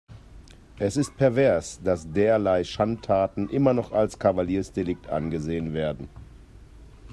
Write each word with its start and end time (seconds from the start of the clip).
Es 0.79 0.97
ist 0.97 1.15
pervers, 1.15 1.79
dass 1.83 2.11
derlei 2.11 2.63
Schandtaten 2.63 3.47
immer 3.49 3.75
noch 3.75 3.91
als 3.91 4.17
Kavaliersdelikt 4.17 5.07
angesehen 5.11 5.75
werden. 5.75 6.09